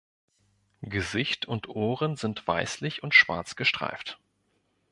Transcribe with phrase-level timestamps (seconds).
[0.81, 4.17] Gesicht und Ohren sind weißlich und schwarz gestreift.